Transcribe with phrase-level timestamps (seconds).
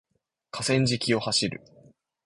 [0.49, 1.61] 河川敷を走る